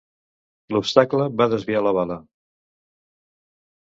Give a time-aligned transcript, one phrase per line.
[0.75, 2.17] L'obstacle va desviar la bala.